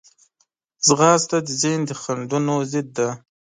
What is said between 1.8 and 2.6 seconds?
د خنډونو